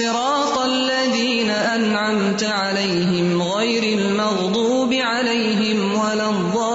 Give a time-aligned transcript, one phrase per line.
[0.00, 6.70] صراط الذين أنعمت عليهم غير المغضوب عليهم ولا الضالين.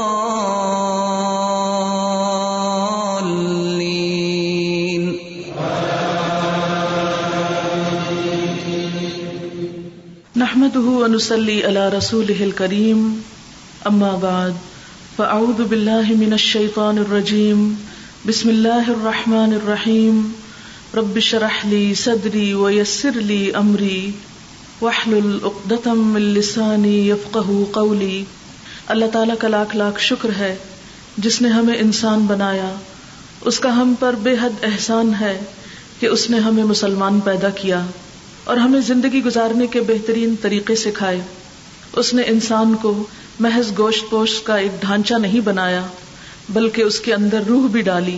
[10.35, 13.23] نحمده ونصلي على رسوله الكريم.
[13.87, 14.55] أما بعد،
[15.17, 17.77] فأعوذ بالله من الشيطان الرجيم.
[18.25, 20.44] بسم الله الرحمن الرحيم.
[20.95, 24.11] رب اشرح لي صدري ويسر لي أمري
[24.81, 28.23] واحلل عقدة من لساني يفقه قولي۔
[28.87, 30.55] اللہ تعالیٰ کا لاکھ لاکھ شکر ہے
[31.17, 32.75] جس نے ہمیں انسان بنایا۔
[33.41, 35.39] اس کا ہم پر بے حد احسان ہے
[35.99, 37.85] کہ اس نے ہمیں مسلمان پیدا کیا
[38.43, 41.21] اور ہمیں زندگی گزارنے کے بہترین طریقے سکھائے۔
[41.93, 43.03] اس نے انسان کو
[43.39, 45.85] محض گوشت پوشت کا ایک ڈھانچہ نہیں بنایا،
[46.49, 48.17] بلکہ اس کے اندر روح بھی ڈالی۔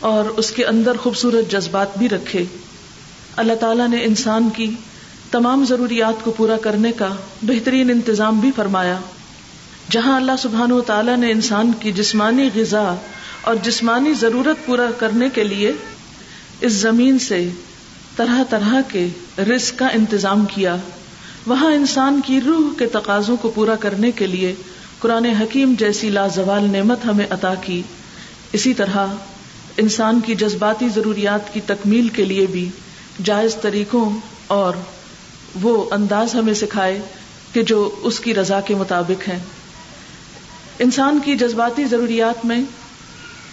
[0.00, 2.44] اور اس کے اندر خوبصورت جذبات بھی رکھے۔
[3.36, 4.70] اللہ تعالیٰ نے انسان کی
[5.30, 7.08] تمام ضروریات کو پورا کرنے کا
[7.42, 8.98] بہترین انتظام بھی فرمایا۔
[9.90, 12.94] جہاں اللہ سبحان و تعالیٰ نے انسان کی جسمانی غذا
[13.40, 15.72] اور جسمانی ضرورت پورا کرنے کے لیے
[16.60, 17.50] اس زمین سے
[18.16, 20.76] طرح طرح کے رزق کا انتظام کیا۔
[21.46, 24.54] وہاں انسان کی روح کے تقاضوں کو پورا کرنے کے لیے
[24.98, 27.82] قرآن حکیم جیسی لازوال نعمت ہمیں عطا کی۔
[28.52, 29.06] اسی طرح
[29.78, 32.68] انسان کی جذباتی ضروریات کی تکمیل کے لیے بھی
[33.24, 34.10] جائز طریقوں
[34.46, 34.74] اور
[35.62, 37.00] وہ انداز ہمیں سکھائے
[37.52, 39.38] کہ جو اس کی رضا کے مطابق ہیں۔
[40.78, 42.62] انسان کی جذباتی ضروریات میں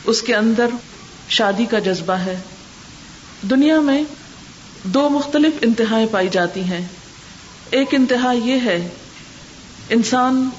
[0.06, 0.68] اس کے اندر
[1.30, 2.42] شادی کا جذبہ ہے۔
[3.50, 4.04] دنیا میں
[4.84, 6.88] دو مختلف انتہائیں پائی جاتی ہیں۔
[7.70, 8.90] ایک انتہا یہ ہے،
[9.90, 10.50] انسان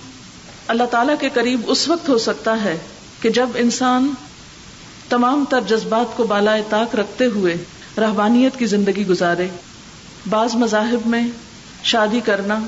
[0.69, 2.79] اللہ تعالی کے قریب اس وقت ہو سکتا ہے
[3.21, 4.15] کہ جب انسان
[5.09, 7.57] تمام تر جذبات کو بالائے طاق رکھتے ہوئے
[7.99, 9.49] رہبانیت کی زندگی گزارے۔
[10.31, 11.29] بعض مذاہب میں
[11.85, 12.59] شادی کرنا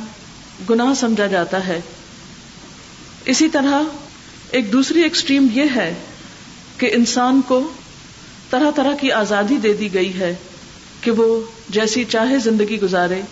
[0.71, 1.81] گناہ سمجھا جاتا ہے۔
[3.25, 3.83] اسی طرح
[4.51, 5.95] ایک دوسری ایکسٹریم یہ ہے
[6.79, 7.73] کہ انسان کو
[8.51, 10.35] طرح طرح کی آزادی دے دی گئی ہے
[11.01, 13.23] کہ وہ جیسی چاہے زندگی گزارے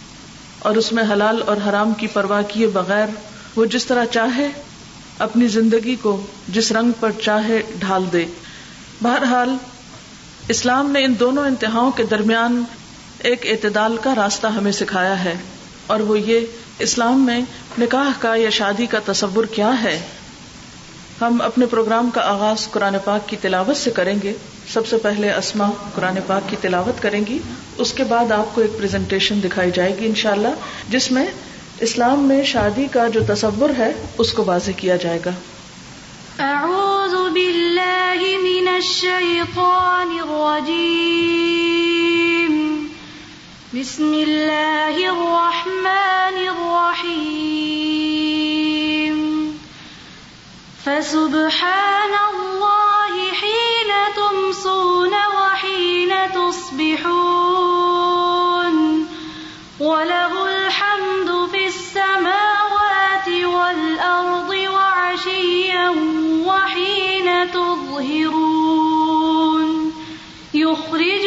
[0.59, 3.07] اور اس میں حلال اور حرام کی پرواہ کیے بغیر
[3.57, 4.49] وہ جس طرح چاہے
[5.19, 8.27] اپنی زندگی کو جس رنگ پر چاہے ڈھال دے۔
[9.03, 9.55] بہرحال،
[10.49, 12.63] اسلام نے ان دونوں انتہاؤں کے درمیان
[13.21, 15.35] ایک اعتدال کا راستہ ہمیں سکھایا ہے،
[15.87, 16.47] اور وہ یہ
[16.79, 17.41] اسلام میں
[17.79, 19.99] نکاح کا یا شادی کا تصور کیا ہے۔
[21.21, 24.33] ہم اپنے پروگرام کا آغاز قرآن پاک کی تلاوت سے کریں گے۔
[24.73, 27.39] سب سے پہلے اسما قرآن پاک کی تلاوت کریں گی۔
[27.79, 30.55] اس کے بعد آپ کو ایک پریزنٹیشن دکھائی جائے گی انشاءاللہ،
[30.89, 31.27] جس میں
[31.81, 35.31] اسلام میں شادی کا جو تصور ہے، اس کو واضح کیا جائے گا۔
[37.07, 40.95] اعوذ باللہ من الشیطان الرجیم
[43.73, 47.47] بسم اللہ الرحمن الرحیم
[50.85, 57.47] فسبحان اللہ حین تمسون وحین تصبحون.
[59.81, 64.56] وله الحمد في السماوات والأرض
[65.27, 65.91] وعشيا
[66.47, 68.93] وحين تظهرون
[70.55, 71.27] يخرج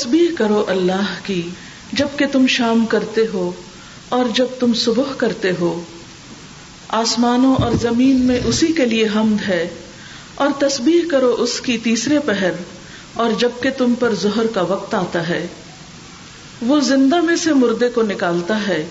[0.00, 1.42] تسبیح کرو اللہ کی،
[1.92, 3.50] جبکہ تم شام کرتے ہو
[4.08, 5.80] اور جب تم صبح کرتے ہو۔
[6.88, 9.68] آسمانوں اور زمین میں اسی کے لیے حمد ہے،
[10.34, 12.50] اور تسبیح کرو اس کی تیسرے پہر،
[13.14, 15.46] اور جبکہ تم پر ظہر کا وقت آتا ہے۔
[16.62, 18.84] وہ زندہ میں سے مردے کو نکالتا ہے،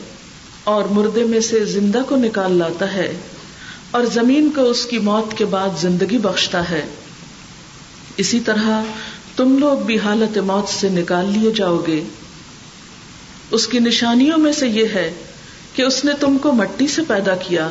[0.63, 3.11] اور مردے میں سے زندہ کو نکال لاتا ہے،
[3.91, 6.87] اور زمین کو اس کی موت کے بعد زندگی بخشتا ہے۔
[8.17, 8.83] اسی طرح
[9.39, 12.03] تم لوگ بھی حالت موت سے نکال لیے جاؤ گے۔
[13.51, 15.13] اس کی نشانیوں میں سے یہ ہے
[15.75, 17.69] کہ اس نے تم کو مٹی سے پیدا کیا۔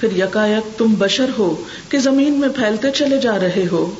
[0.00, 3.90] پھر یکایک تم بشر ہو کہ زمین میں پھیلتے چلے جا رہے ہو۔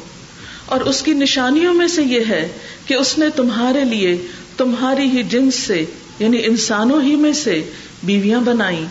[0.66, 2.48] اور اس کی نشانیوں میں سے یہ ہے
[2.86, 4.26] کہ اس نے تمہارے لیے
[4.56, 5.84] تمہاری ہی جنس سے
[6.18, 7.70] یعنی انسانوں ہی میں سے
[8.02, 8.84] بیویاں بنائی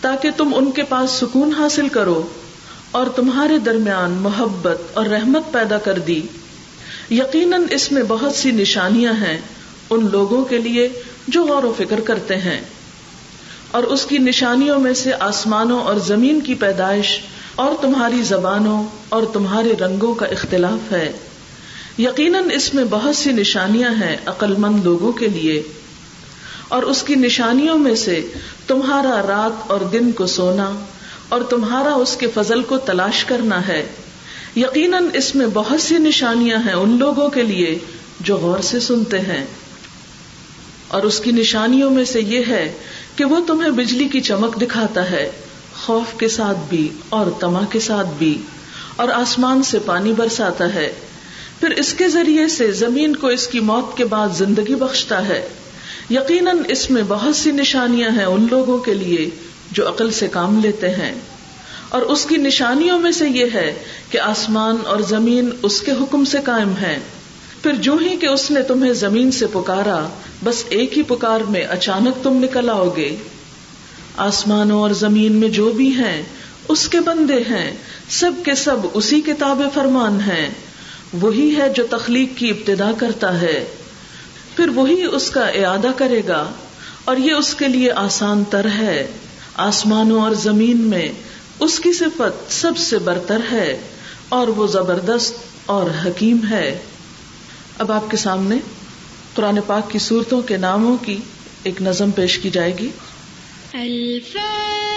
[0.00, 2.28] تاکہ تم ان کے پاس سکون حاصل کرو
[2.90, 6.20] اور تمہارے درمیان محبت اور رحمت پیدا کر دی۔
[7.10, 9.38] یقیناً اس میں بہت سی نشانیاں ہیں
[9.90, 10.88] ان لوگوں کے لیے
[11.28, 12.60] جو غور و فکر کرتے ہیں۔
[13.70, 17.20] اور اس کی نشانیوں میں سے آسمانوں اور زمین کی پیدائش
[17.54, 21.12] اور تمہاری زبانوں اور تمہارے رنگوں کا اختلاف ہے۔
[21.98, 25.62] یقیناً اس میں بہت سی نشانیاں ہیں عقل مند لوگوں کے لیے۔
[26.68, 28.26] اور اس کی نشانیوں میں سے
[28.66, 30.70] تمہارا رات اور دن کو سونا
[31.28, 33.86] اور تمہارا اس کے فضل کو تلاش کرنا ہے۔
[34.56, 37.78] یقیناً اس میں بہت سی نشانیاں ہیں ان لوگوں کے لیے
[38.20, 39.46] جو غور سے سنتے ہیں۔
[40.88, 42.72] اور اس کی نشانیوں میں سے یہ ہے
[43.16, 45.30] کہ وہ تمہیں بجلی کی چمک دکھاتا ہے،
[45.74, 48.38] خوف کے ساتھ بھی اور تما کے ساتھ بھی،
[48.96, 50.92] اور آسمان سے پانی برساتا ہے۔
[51.60, 55.48] پھر اس کے ذریعے سے زمین کو اس کی موت کے بعد زندگی بخشتا ہے۔
[56.10, 59.30] یقیناً اس میں بہت سی نشانیاں ہیں ان لوگوں کے لیے
[59.72, 61.14] جو عقل سے کام لیتے ہیں۔
[61.88, 63.74] اور اس کی نشانیوں میں سے یہ ہے
[64.10, 66.98] کہ آسمان اور زمین اس کے حکم سے قائم ہے
[67.62, 70.08] پھر جو ہی کہ اس نے تمہیں زمین سے پکارا،
[70.44, 73.16] بس ایک ہی پکار میں اچانک تم نکل آؤ گے۔
[74.16, 76.22] آسمانوں اور زمین میں جو بھی ہیں،
[76.68, 77.76] اس کے بندے ہیں۔
[78.08, 80.50] سب کے سب اسی کتاب فرمان ہیں۔
[81.20, 83.64] وہی ہے جو تخلیق کی ابتدا کرتا ہے۔
[84.56, 86.52] پھر وہی اس کا اعادہ کرے گا۔
[87.04, 89.06] اور یہ اس کے لیے آسان تر ہے۔
[89.54, 91.08] آسمانوں اور زمین میں
[91.60, 93.80] اس کی صفت سب سے برتر ہے
[94.28, 95.34] اور وہ زبردست
[95.66, 96.78] اور حکیم ہے۔
[97.78, 98.56] اب آپ کے سامنے
[99.34, 101.16] قرآن پاک کی صورتوں کے ناموں کی
[101.62, 102.88] ایک نظم پیش کی جائے گی۔
[103.72, 104.95] الفاتحة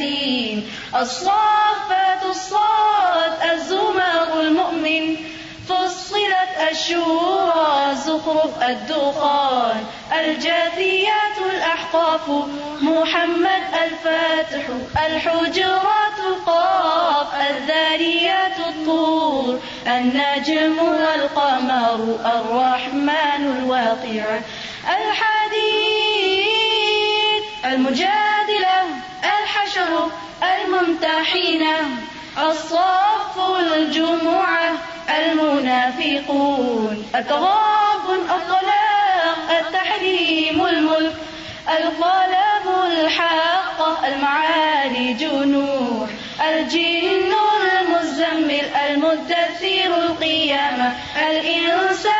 [0.00, 5.16] ياسين الصافات الصاد الزمر المؤمن.
[5.68, 9.84] فصلت الشورى زخرف الدخان.
[10.12, 12.28] الجاثيات الأحقاف،
[12.82, 14.64] محمد الفاتح.
[15.06, 19.60] الحجرات القاف، الذاريات الطور.
[19.86, 24.40] النجم والقمر، الرحمن الواقع.
[24.84, 25.88] الحديد
[27.64, 28.27] المجادلة الحشر
[30.78, 31.76] الممتحنة
[32.38, 34.72] الصف الجمعة،
[35.18, 41.14] المنافقون التغابن الطلاق التحريم الملك،
[41.68, 46.08] القلم الحق المعارج نور
[46.48, 47.32] الجن
[47.80, 50.92] المزمل، المدثر القيامة،
[51.30, 52.17] الإنسان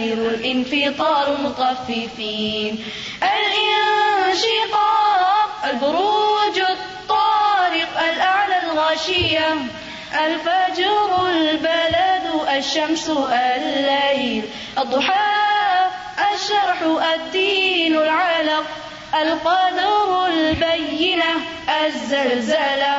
[0.00, 2.84] التكبير الانفطار المطففين
[3.22, 4.80] الانشقاق،
[5.70, 9.56] البروج الطارق، الأعلى الغاشية.
[10.24, 14.44] الفجر، البلد، الشمس، الليل.
[14.78, 15.86] الضحى،
[16.34, 16.82] الشرح،
[17.14, 18.64] الدين، العلق.
[19.14, 21.34] القدر، البينة،
[21.86, 22.98] الزلزلة.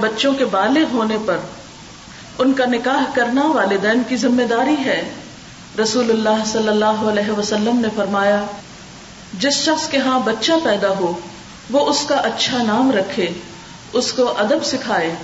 [0.00, 1.36] بچوں کے بالغ ہونے پر
[2.38, 5.10] ان کا نکاح کرنا والدین کی ذمہ داری ہے۔
[5.82, 8.44] رسول اللہ صلی اللہ علیہ وسلم نے فرمایا،
[9.38, 11.20] جس شخص کے ہاں بچہ پیدا ہو،
[11.70, 13.26] وہ اس کا اچھا نام رکھے،
[13.92, 15.14] اس کو ادب سکھائے۔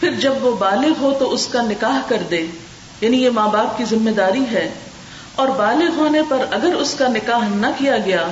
[0.00, 2.46] پھر جب وہ بالغ ہو تو اس کا نکاح کر دے۔
[3.00, 4.72] یعنی یہ ماں باپ کی ذمہ داری ہے۔
[5.36, 8.28] اور بالغ ہونے پر اگر اس کا نکاح نہ کیا گیا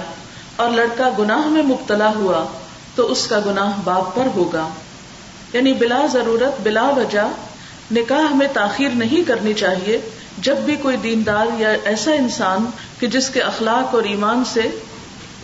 [0.56, 2.44] اور لڑکا گناہ میں مبتلا ہوا،
[2.94, 4.68] تو اس کا گناہ باپ پر ہوگا۔
[5.52, 7.28] یعنی بلا ضرورت، بلا وجہ
[7.92, 10.00] نکاح میں تاخیر نہیں کرنی چاہیے
[10.38, 12.66] جب بھی کوئی دیندار یا ایسا انسان
[12.99, 14.80] کہ جس کے اخلاق اور ایمان سے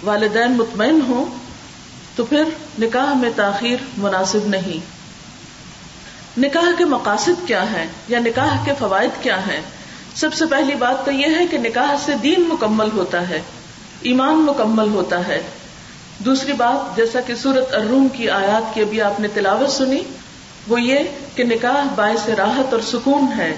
[0.02, 1.24] والدین مطمئن ہوں،
[2.16, 2.44] تو پھر
[2.78, 5.00] نکاح میں تاخیر مناسب نہیں۔
[6.40, 9.60] نکاح کے مقاصد کیا ہیں یا نکاح کے فوائد کیا ہیں؟
[10.20, 13.40] سب سے پہلی بات تو یہ ہے کہ نکاح سے دین مکمل ہوتا ہے،
[14.00, 15.42] ایمان مکمل ہوتا ہے۔
[16.18, 20.00] دوسری بات، جیسا کہ سورت الروم کی آیات کی ابھی آپ نے تلاوت سنی،
[20.68, 20.98] وہ یہ
[21.34, 23.54] کہ نکاح باعث راحت اور سکون ہے۔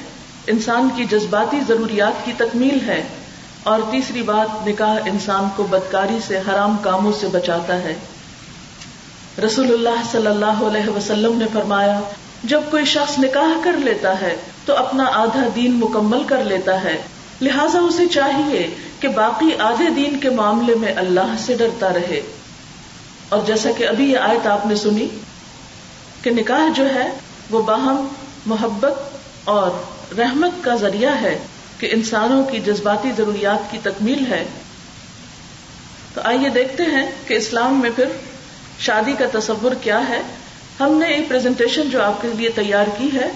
[0.47, 3.02] انسان کی جذباتی ضروریات کی تکمیل ہے۔
[3.62, 7.95] اور تیسری بات، نکاح انسان کو بدکاری سے، حرام کاموں سے بچاتا ہے۔
[9.47, 12.00] رسول اللہ صلی اللہ علیہ وسلم نے فرمایا،
[12.45, 17.02] جب کوئی شخص نکاح کر لیتا ہے تو اپنا آدھا دین مکمل کر لیتا ہے۔
[17.40, 22.21] لہذا اسے چاہیے کہ باقی آدھے دین کے معاملے میں اللہ سے ڈرتا رہے۔
[23.28, 25.09] اور جیسا کہ ابھی یہ آیت آپ نے سنی
[26.23, 27.11] کہ نکاح جو ہے
[27.50, 28.09] وہ باہم
[28.47, 28.99] محبت
[29.45, 29.71] اور
[30.19, 31.38] رحمت کا ذریعہ ہے
[31.78, 34.45] کہ انسانوں کی جذباتی ضروریات کی تکمیل ہے۔
[36.14, 38.04] تو آئیے دیکھتے ہیں کہ اسلام میں پھر
[38.78, 40.23] شادی کا تصور کیا ہے۔
[40.81, 43.28] ہم نے ایک پریزنٹیشن جو آپ کے لیے تیار کی ہے۔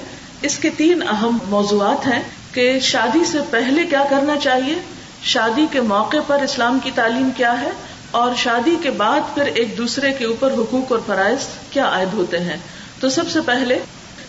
[0.43, 4.75] اس کے تین اہم موضوعات ہیں کہ شادی سے پہلے کیا کرنا چاہیے؟
[5.23, 7.71] شادی کے موقع پر اسلام کی تعلیم کیا ہے؟
[8.11, 11.39] اور شادی کے بعد پھر ایک دوسرے کے اوپر حقوق اور فرائض
[11.71, 12.57] کیا عائد ہوتے ہیں؟
[13.01, 13.79] تو سب سے پہلے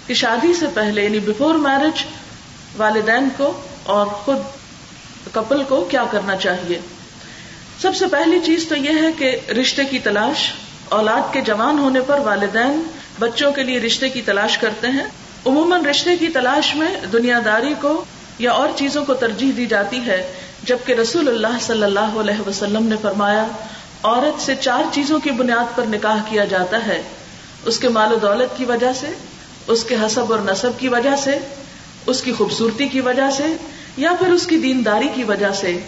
[0.08, 2.04] کہ شادی سے پہلے یعنی بفور میرج
[2.78, 4.38] والدین کو اور خود
[5.32, 6.80] کپل کو کیا کرنا چاہیے؟
[7.82, 10.54] سب سے پہلی چیز تو یہ ہے کہ رشتے کی تلاش،
[10.90, 12.82] اولاد کے جوان ہونے پر والدین
[13.20, 15.06] بچوں کے لیے رشتے کی تلاش کرتے ہیں۔
[15.46, 18.06] عموماً رشتے کی تلاش میں دنیا داری کو
[18.40, 22.88] یا اور چیزوں کو ترجیح دی جاتی ہے، جبکہ رسول اللہ صلی اللہ علیہ وسلم
[22.88, 23.48] نے فرمایا،
[24.04, 27.02] عورت سے چار چیزوں کی بنیاد پر نکاح کیا جاتا ہے۔
[27.66, 29.08] اس کے مال و دولت کی وجہ سے،
[29.68, 31.40] اس کے حسب اور نصب کی وجہ سے،
[32.06, 33.44] اس کی خوبصورتی کی وجہ سے،
[33.98, 35.80] یا پھر اس کی دینداری کی وجہ سے۔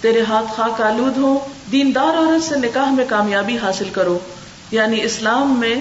[0.00, 1.38] تیرے ہاتھ خاک آلود ہو
[1.72, 4.18] دیندار عورت سے نکاح میں کامیابی حاصل کرو۔
[4.70, 5.74] یعنی اسلام میں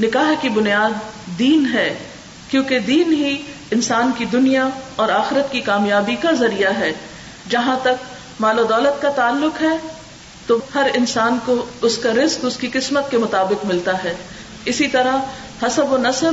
[0.00, 0.90] نکاح کی بنیاد
[1.38, 1.98] دین ہے۔
[2.50, 6.92] کیونکہ دین ہی انسان کی دنیا اور آخرت کی کامیابی کا ذریعہ ہے۔
[7.48, 8.04] جہاں تک
[8.40, 9.76] مال و دولت کا تعلق ہے،
[10.46, 14.14] تو ہر انسان کو اس کا رزق اس کی قسمت کے مطابق ملتا ہے۔
[14.64, 15.16] اسی طرح
[15.62, 16.32] حسب و نصب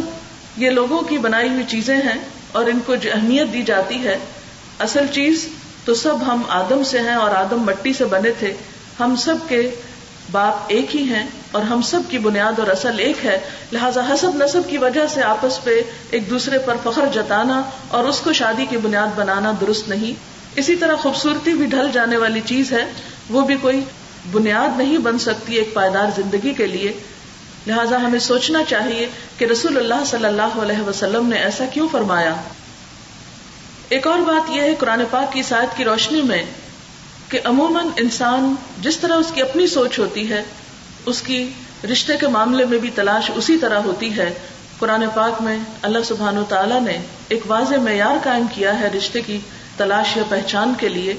[0.57, 2.21] یہ لوگوں کی بنائی ہوئی چیزیں ہیں
[2.51, 4.17] اور ان کو جو اہمیت دی جاتی ہے۔
[4.79, 5.47] اصل چیز
[5.85, 8.53] تو سب ہم آدم سے ہیں اور آدم مٹی سے بنے تھے۔
[8.99, 9.69] ہم سب کے
[10.31, 13.39] باپ ایک ہی ہیں۔ اور ہم سب کی بنیاد اور اصل ایک ہے۔
[13.71, 18.19] لہٰذا حسب نصب کی وجہ سے آپس پہ ایک دوسرے پر فخر جتانا اور اس
[18.19, 20.13] کو شادی کی بنیاد بنانا درست نہیں۔
[20.55, 22.85] اسی طرح خوبصورتی بھی ڈھل جانے والی چیز ہے۔
[23.29, 23.83] وہ بھی کوئی
[24.31, 26.93] بنیاد نہیں بن سکتی ایک پائیدار زندگی کے لیے۔
[27.67, 32.33] لہذا ہمیں سوچنا چاہیے کہ رسول اللہ صلی اللہ علیہ وسلم نے ایسا کیوں فرمایا۔
[33.89, 36.43] ایک اور بات یہ ہے قرآن پاک کی سائد کی روشنی میں
[37.29, 40.43] کہ عموماً انسان جس طرح اس کی اپنی سوچ ہوتی ہے
[41.05, 41.49] اس کی
[41.91, 44.33] رشتے کے معاملے میں بھی تلاش اسی طرح ہوتی ہے۔
[44.79, 49.21] قرآن پاک میں اللہ سبحان و تعالیٰ نے ایک واضح معیار قائم کیا ہے رشتے
[49.21, 49.39] کی
[49.77, 51.13] تلاش یا پہچان کے لیے۔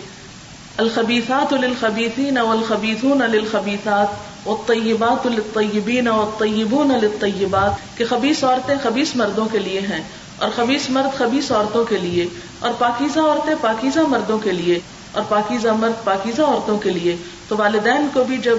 [0.77, 9.81] الخبیثات للخبیثین والخبیثون للخبیثات والطیبات للطیبین والطیبون للطیبات، کہ خبیث عورتیں خبیث مردوں کے لیے
[9.81, 10.03] ہیں
[10.39, 12.27] اور خبیص مرد خبیص عورتوں کے لیے
[12.59, 14.79] اور پاکیزہ عورتیں پاکیزہ مردوں کے لیے
[15.13, 17.17] اور پاکیزہ مرد پاکیزہ عورتوں کے لیے۔
[17.49, 18.59] تو والدین کو بھی جب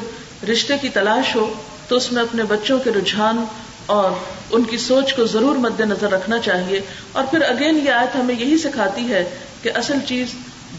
[0.51, 1.53] رشتے کی تلاش ہو
[1.87, 3.45] تو اس میں اپنے بچوں کے رجحان
[3.85, 4.11] اور
[4.51, 8.35] ان کی سوچ کو ضرور مد نظر رکھنا چاہیے۔ اور پھر اگین یہ آیت ہمیں
[8.39, 9.29] یہی سکھاتی ہے
[9.61, 10.27] کہ اصل چیز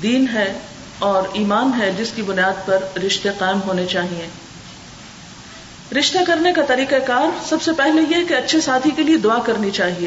[0.03, 0.59] دین ہے
[0.99, 4.29] اور ایمان ہے جس کی بنیاد پر رشتے قائم ہونے چاہیے۔
[5.99, 9.39] رشتہ کرنے کا طریقہ کار سب سے پہلے یہ کہ اچھے ساتھی کے لیے دعا
[9.39, 10.07] کرنی چاہیے۔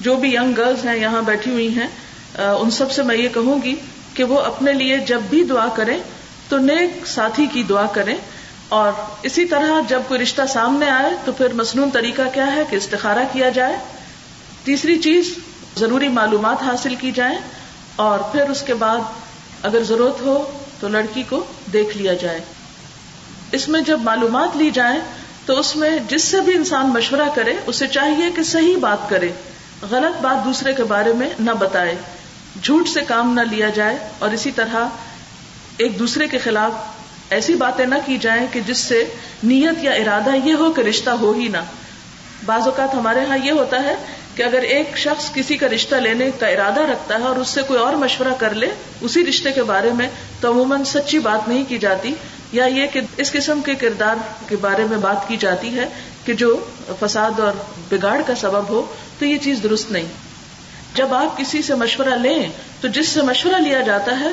[0.00, 1.88] جو بھی ینگ گرلز ہیں یہاں بیٹھی ہوئی ہیں
[2.34, 3.74] ان سب سے میں یہ کہوں گی
[4.14, 5.98] کہ وہ اپنے لیے جب بھی دعا کریں
[6.48, 8.16] تو نیک ساتھی کی دعا کریں۔
[8.68, 12.76] اور اسی طرح جب کوئی رشتہ سامنے آئے تو پھر مصنون طریقہ کیا ہے کہ
[12.76, 13.76] استخارہ کیا جائے۔
[14.64, 15.34] تیسری چیز،
[15.76, 17.38] ضروری معلومات حاصل کی جائے
[17.96, 18.98] اور پھر اس کے بعد
[19.62, 22.40] اگر ضرورت ہو تو لڑکی کو دیکھ لیا جائے۔
[23.52, 25.00] اس میں جب معلومات لی جائیں
[25.46, 29.32] تو اس میں جس سے بھی انسان مشورہ کرے، اسے چاہیے کہ صحیح بات کرے،
[29.90, 31.96] غلط بات دوسرے کے بارے میں نہ بتائے۔
[32.62, 34.76] جھوٹ سے کام نہ لیا جائے اور اسی طرح
[35.76, 36.97] ایک دوسرے کے خلاف
[37.30, 39.04] ایسی باتیں نہ کی جائیں کہ جس سے
[39.44, 41.58] نیت یا ارادہ یہ ہو کہ رشتہ ہو ہی نہ۔
[42.46, 43.94] بعض اوقات ہمارے ہاں یہ ہوتا ہے
[44.34, 47.62] کہ اگر ایک شخص کسی کا رشتہ لینے کا ارادہ رکھتا ہے اور اس سے
[47.62, 50.08] کوئی اور مشورہ کر لے، اسی رشتے کے بارے میں
[50.40, 52.14] تو عموماً سچی بات نہیں کی جاتی،
[52.52, 54.16] یا یہ کہ اس قسم کے کردار
[54.48, 55.88] کے بارے میں بات کی جاتی ہے
[56.24, 56.64] کہ جو
[57.00, 57.52] فساد اور
[57.90, 60.06] بگاڑ کا سبب ہو، تو یہ چیز درست نہیں۔
[60.94, 62.48] جب آپ کسی سے مشورہ لیں
[62.80, 64.28] تو جس سے مشورہ لیا جاتا ہے،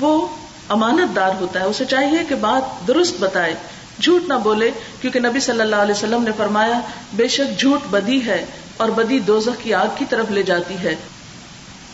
[0.00, 0.26] وہ
[0.68, 3.54] امانت دار ہوتا ہے، اسے چاہیے کہ بات درست بتائے،
[4.00, 6.80] جھوٹ نہ بولے، کیونکہ نبی صلی اللہ علیہ وسلم نے فرمایا،
[7.12, 8.44] بے شک جھوٹ بدی ہے
[8.76, 10.94] اور بدی دوزخ کی آگ کی طرف لے جاتی ہے۔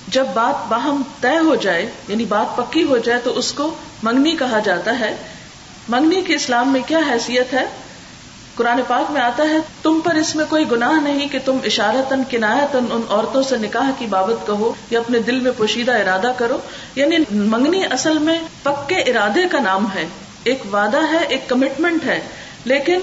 [0.09, 4.37] جب بات باہم طے ہو جائے یعنی بات پکی ہو جائے، تو اس کو منگنی
[4.37, 5.17] کہا جاتا ہے۔
[5.89, 7.67] منگنی کے اسلام میں کیا حیثیت ہے؟
[8.55, 12.23] قرآن پاک میں آتا ہے، تم پر اس میں کوئی گناہ نہیں کہ تم اشارتن
[12.31, 16.59] کنایتن ان عورتوں سے نکاح کی بابت کہو یا اپنے دل میں پوشیدہ ارادہ کرو۔
[16.95, 20.07] یعنی منگنی اصل میں پکے ارادے کا نام ہے۔
[20.45, 22.21] ایک وعدہ ہے، ایک کمٹمنٹ ہے۔
[22.65, 23.01] لیکن،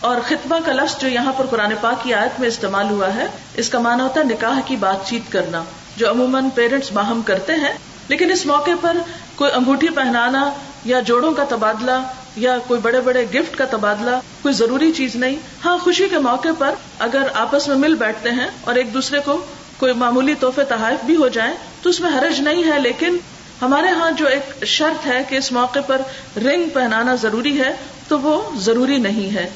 [0.00, 3.26] اور خطبہ کا لفظ جو یہاں پر قرآن پاک کی آیت میں استعمال ہوا ہے،
[3.54, 5.64] اس کا مانا ہوتا ہے نکاح کی بات چیت کرنا،
[5.96, 7.74] جو عموماً پیرنٹس باہم کرتے ہیں۔
[8.08, 8.96] لیکن اس موقع پر
[9.34, 10.50] کوئی انگوٹھی پہنانا
[10.84, 11.90] یا جوڑوں کا تبادلہ
[12.36, 16.52] یا کوئی بڑے بڑے گفٹ کا تبادلہ، کوئی ضروری چیز نہیں۔ ہاں خوشی کے موقع
[16.58, 19.36] پر اگر آپس میں مل بیٹھتے ہیں اور ایک دوسرے کو
[19.78, 23.16] کوئی معمولی تحفے تحائف بھی ہو جائیں، تو اس میں حرج نہیں ہے، لیکن
[23.62, 26.02] ہمارے ہاں جو ایک شرط ہے کہ اس موقع پر
[26.44, 27.70] رنگ پہنانا ضروری ہے،
[28.08, 29.48] تو وہ ضروری نہیں ہے۔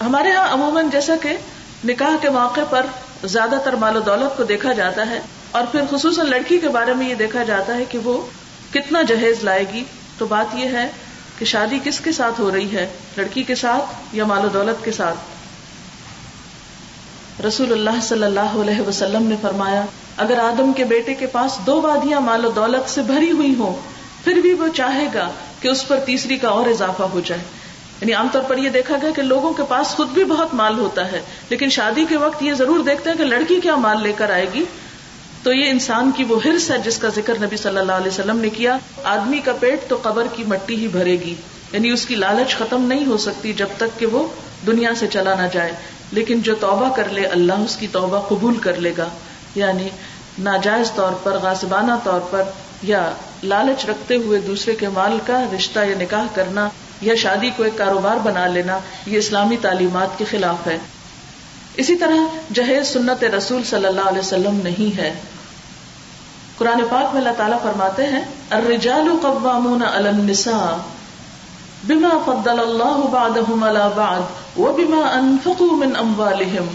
[0.00, 1.36] ہمارے ہاں عموماً جیسا کہ
[1.84, 2.86] نکاح کے موقع پر
[3.26, 5.20] زیادہ تر مال و دولت کو دیکھا جاتا ہے،
[5.50, 8.20] اور پھر خصوصاً لڑکی کے بارے میں یہ دیکھا جاتا ہے کہ وہ
[8.72, 9.84] کتنا جہیز لائے گی۔
[10.18, 10.86] تو بات یہ ہے
[11.40, 14.84] کہ شادی کس کے ساتھ ہو رہی ہے؟ لڑکی کے ساتھ یا مال و دولت
[14.84, 15.16] کے ساتھ؟
[17.46, 19.84] رسول اللہ صلی اللہ علیہ وسلم نے فرمایا،
[20.16, 23.80] اگر آدم کے بیٹے کے پاس دو وادیاں مال و دولت سے بھری ہوئی ہوں،
[24.24, 27.40] پھر بھی وہ چاہے گا کہ اس پر تیسری کا اور اضافہ ہو جائے۔
[28.00, 30.78] یعنی عام طور پر یہ دیکھا گیا کہ لوگوں کے پاس خود بھی بہت مال
[30.78, 34.12] ہوتا ہے، لیکن شادی کے وقت یہ ضرور دیکھتے ہیں کہ لڑکی کیا مال لے
[34.12, 34.64] کر آئے گی۔
[35.42, 38.38] تو یہ انسان کی وہ ہرس ہے جس کا ذکر نبی صلی اللہ علیہ وسلم
[38.38, 41.34] نے کیا، آدمی کا پیٹ تو قبر کی مٹی ہی بھرے گی
[41.72, 44.28] یعنی اس کی لالچ ختم نہیں ہو سکتی جب تک کہ وہ
[44.66, 45.72] دنیا سے چلا نہ جائے۔
[46.12, 49.08] لیکن جو توبہ کر لے، اللہ اس کی توبہ قبول کر لے گا۔
[49.54, 49.88] یعنی
[50.38, 52.42] ناجائز طور پر غاسبانہ طور پر،
[52.82, 56.68] یا لالچ رکھتے ہوئے دوسرے کے مال کا رشتہ یا نکاح کرنا
[57.00, 60.78] یا شادی کو ایک کاروبار بنا لینا، یہ اسلامی تعلیمات کے خلاف ہے۔
[61.76, 65.14] اسی طرح جہیز سنت رسول صلی اللہ علیہ وسلم نہیں ہے۔
[66.58, 70.76] قرآن پاک میں اللہ تعالیٰ فرماتے ہیں، الرجال قوامون علی النساء
[71.84, 74.20] بما فضل اللہ بعدهم على بعد
[74.58, 76.66] وبما انفقوا من اموالهم۔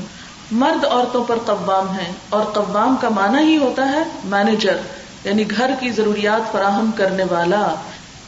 [0.52, 4.78] مرد عورتوں پر قوام ہیں اور قوام کا معنی ہی ہوتا ہے مینیجر
[5.24, 7.76] یعنی گھر کی ضروریات فراہم کرنے والا۔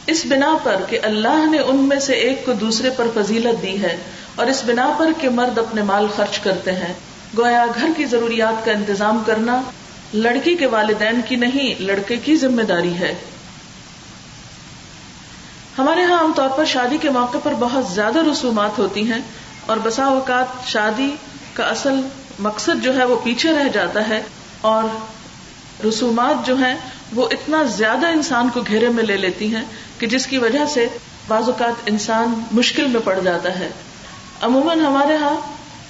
[0.06, 3.82] اس بنا پر کہ اللہ نے ان میں سے ایک کو دوسرے پر فضیلت دی
[3.82, 3.96] ہے۔
[4.38, 6.92] اور اس بنا پر کہ مرد اپنے مال خرچ کرتے ہیں۔
[7.38, 9.62] گویا گھر کی ضروریات کا انتظام کرنا
[10.14, 13.14] لڑکی کے والدین کی نہیں، لڑکے کی ذمہ داری ہے۔
[15.78, 19.18] ہمارے یہاں عام طور پر شادی کے موقع پر بہت زیادہ رسومات ہوتی ہیں
[19.66, 21.10] اور بسا اوقات شادی
[21.52, 22.00] کا اصل
[22.38, 24.22] مقصد جو ہے وہ پیچھے رہ جاتا ہے
[24.60, 24.84] اور
[25.86, 26.74] رسومات جو ہیں
[27.14, 29.64] وہ اتنا زیادہ انسان کو گھیرے میں لے لیتی ہیں
[29.98, 30.86] کہ جس کی وجہ سے
[31.28, 33.70] بعض اوقات انسان مشکل میں پڑ جاتا ہے۔
[34.42, 35.36] عموماً ہمارے ہاں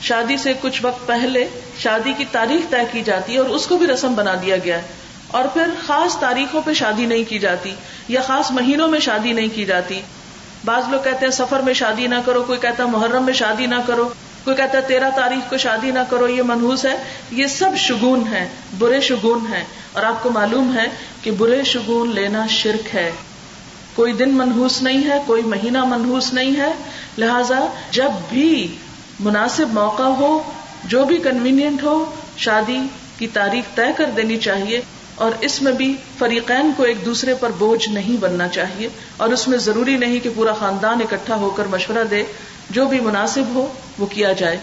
[0.03, 3.77] شادی سے کچھ وقت پہلے شادی کی تاریخ طے کی جاتی ہے اور اس کو
[3.77, 4.83] بھی رسم بنا دیا گیا ہے۔
[5.31, 7.75] اور پھر خاص تاریخوں پہ شادی نہیں کی جاتی
[8.09, 10.01] یا خاص مہینوں میں شادی نہیں کی جاتی۔
[10.65, 13.67] بعض لوگ کہتے ہیں سفر میں شادی نہ کرو، کوئی کہتا ہے محرم میں شادی
[13.67, 14.09] نہ کرو،
[14.45, 16.97] کوئی کہتا ہے تیرہ تاریخ کو شادی نہ کرو، یہ منحوس ہے۔
[17.31, 20.85] یہ سب شگون ہے برے شگون ہے اور آپ کو معلوم ہے
[21.23, 23.13] کہ برے شگون لینا شرک ہے۔
[23.99, 26.73] کوئی دن منحوس نہیں ہے، کوئی مہینہ منحوس نہیں ہے۔
[27.19, 28.77] لہذا جب بھی
[29.21, 30.43] مناسب موقع ہو،
[30.85, 31.95] جو بھی کنوینئنٹ ہو،
[32.37, 32.79] شادی
[33.19, 34.81] کی تاریخ طے کر دینی چاہیے
[35.15, 39.49] اور اس میں بھی فریقین کو ایک دوسرے پر بوجھ نہیں بننا چاہیے اور اس
[39.49, 42.23] میں ضروری نہیں کہ پورا خاندان اکٹھا ہو کر مشورہ دے،
[42.71, 43.67] جو بھی مناسب ہو
[43.99, 44.57] وہ کیا جائے۔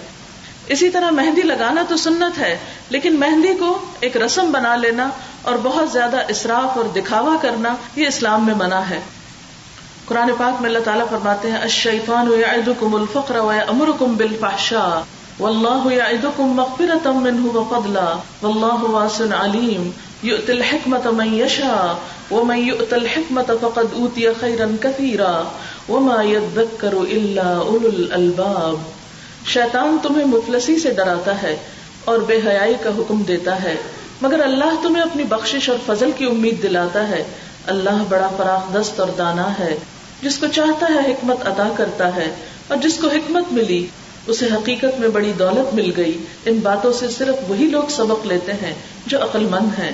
[0.67, 2.57] اسی طرح مہندی لگانا تو سنت ہے،
[2.89, 5.09] لیکن مہندی کو ایک رسم بنا لینا
[5.41, 8.99] اور بہت زیادہ اسراف اور دکھاوا کرنا یہ اسلام میں منع ہے۔
[10.05, 14.99] قرآن پاک میں اللہ تعالیٰ فرماتے ہیں، الشیطان یعدکم الفقر ویأمرکم بالفحشاء،
[15.39, 19.89] واللہ یعدکم مغفرتا منہ وفضلا، واللہ واسع علیم،
[20.23, 21.93] یؤت الحکمت من یشاء،
[22.33, 25.43] ومن یؤت الحکمت فقد اوتی خیرا کثیرا،
[25.89, 28.75] وما يذکر الا اولو الالباب۔
[29.47, 31.55] شیطان تمہیں مفلسی سے ڈراتا ہے
[32.05, 33.75] اور بے حیائی کا حکم دیتا ہے،
[34.21, 37.23] مگر اللہ تمہیں اپنی بخشش اور فضل کی امید دلاتا ہے۔
[37.67, 39.77] اللہ بڑا فراخ دست اور دانا ہے۔
[40.21, 42.35] جس کو چاہتا ہے حکمت ادا کرتا ہے
[42.67, 43.87] اور جس کو حکمت ملی،
[44.27, 48.51] اسے حقیقت میں بڑی دولت مل گئی۔ ان باتوں سے صرف وہی لوگ سبق لیتے
[48.51, 48.73] ہیں
[49.05, 49.91] جو عقل مند ہیں۔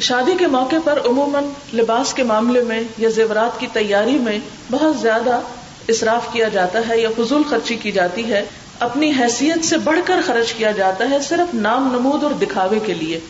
[0.00, 4.38] شادی کے موقع پر عموماً لباس کے معاملے میں یا زیورات کی تیاری میں
[4.70, 5.40] بہت زیادہ
[5.88, 8.44] اصراف کیا جاتا ہے یا فضول خرچی کی جاتی ہے۔
[8.78, 12.94] اپنی حیثیت سے بڑھ کر خرچ کیا جاتا ہے صرف نام نمود اور دکھاوے کے
[12.94, 13.20] لیے۔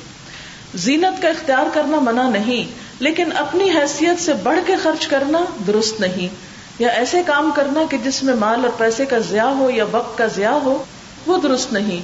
[0.75, 6.01] زینت کا اختیار کرنا منع نہیں۔ لیکن اپنی حیثیت سے بڑھ کے خرچ کرنا درست
[6.01, 9.85] نہیں۔ یا ایسے کام کرنا کہ جس میں مال اور پیسے کا ضیاع ہو یا
[9.93, 10.85] وقت کا ضیاع ہو،
[11.27, 12.01] وہ درست نہیں۔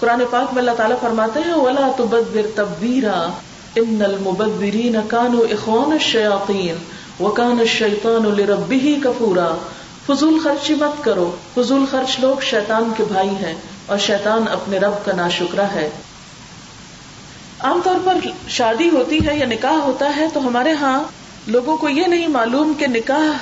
[0.00, 3.28] قرآن پاک میں اللہ تعالیٰ فرماتے ہیں، ولا تبدر تبدیرا
[3.76, 6.74] ان المبدرین کانوا اخوان الشیاطین
[7.24, 9.54] وکان الشیطان لربه کفورا
[10.06, 13.54] فضول خرچی مت کرو۔ فضول خرچ لوگ شیطان کے بھائی ہیں
[13.86, 15.90] اور شیطان اپنے رب کا ناشکرا ہے۔
[17.60, 18.16] عام طور پر
[18.48, 21.04] شادی ہوتی ہے یا نکاح ہوتا ہے تو ہمارے ہاں
[21.46, 23.36] لوگوں کو یہ نہیں معلوم کہ نکاح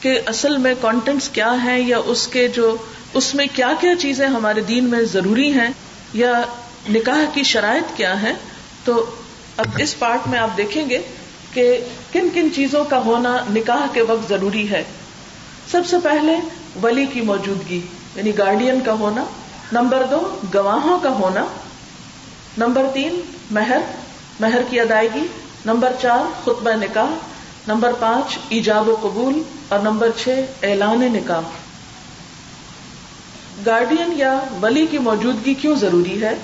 [0.00, 2.76] کے اصل میں کانٹینٹس کیا ہیں یا اس کے جو
[3.14, 5.68] اس میں کیا کیا چیزیں ہمارے دین میں ضروری ہیں
[6.14, 6.42] یا
[6.90, 8.34] نکاح کی شرائط کیا ہے
[8.84, 9.06] تو
[9.56, 11.02] اب اس پارٹ میں آپ دیکھیں گے
[11.52, 14.84] کہ کن کن چیزوں کا ہونا نکاح کے وقت ضروری ہے۔
[15.70, 16.36] سب سے پہلے
[16.82, 17.80] ولی کی موجودگی
[18.14, 19.24] یعنی گارڈین کا ہونا۔
[19.72, 21.44] نمبر دو، گواہوں کا ہونا۔
[22.58, 23.78] نمبر تین، مہر
[24.40, 25.26] مہر کی ادائیگی،
[25.66, 27.14] نمبر چار، خطبہ نکاح،
[27.68, 30.28] نمبر پانچ، ایجاب و قبول، اور نمبر چھ،
[30.62, 31.40] اعلان نکاح۔
[33.66, 36.34] گارڈین یا ولی کی موجودگی کیوں ضروری ہے؟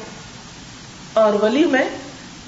[1.12, 1.85] اور ولی میں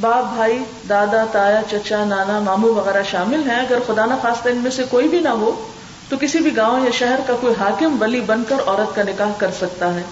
[0.01, 4.57] باپ، بھائی، دادا، تایا، چچا، نانا مامو وغیرہ شامل ہیں۔ اگر خدا نہ خاص ان
[4.57, 5.69] میں سے کوئی بھی نہ ہو،
[6.09, 9.31] تو کسی بھی گاؤں یا شہر کا کوئی حاکم ولی بن کر عورت کا نکاح
[9.39, 10.03] کر سکتا ہے۔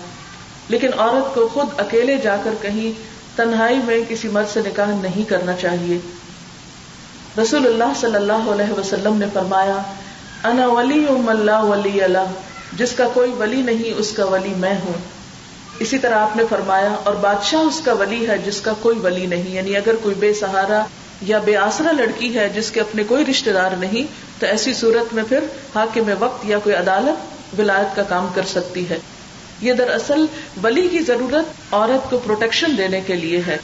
[0.69, 5.29] لیکن عورت کو خود اکیلے جا کر کہیں تنہائی میں کسی مرد سے نکاح نہیں
[5.29, 5.99] کرنا چاہیے۔
[7.43, 9.83] رسول اللہ صلی اللہ علیہ وسلم نے فرمایا،
[10.45, 12.25] انا ولی اللہ ولی اللہ
[12.73, 14.93] جس کا کوئی ولی نہیں، اس کا ولی میں ہوں۔
[15.79, 19.27] اسی طرح آپ نے فرمایا، اور بادشاہ اس کا ولی ہے جس کا کوئی ولی
[19.27, 20.85] نہیں۔ یعنی اگر کوئی بے سہارا
[21.23, 25.15] یا بے آسرا لڑکی ہے جس کے اپنے کوئی رشتے دار نہیں، تو ایسی صورت
[25.15, 25.39] میں پھر
[25.75, 28.99] حاکم وقت یا کوئی عدالت ولایت کا کام کر سکتی ہے۔
[29.61, 30.27] یہ دراصل
[30.63, 33.59] ولی کی ضرورت عورت کو پروٹیکشن دینے کے لیے ہے۔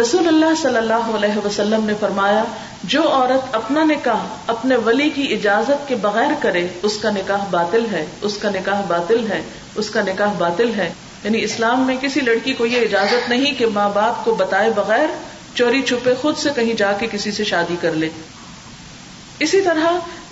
[0.00, 2.44] رسول اللہ صلی اللہ علیہ وسلم نے فرمایا،
[2.84, 7.86] جو عورت اپنا نکاح، اپنے ولی کی اجازت کے بغیر کرے، اس کا نکاح باطل
[7.92, 9.42] ہے، اس کا نکاح باطل ہے،
[9.74, 10.92] اس کا نکاح باطل ہے۔
[11.24, 15.06] یعنی اسلام میں کسی لڑکی کو یہ اجازت نہیں کہ ماں باپ کو بتائے بغیر
[15.54, 18.08] چوری چھپے خود سے کہیں جا کے کسی سے شادی کر لے۔
[19.38, 19.86] اسی طرح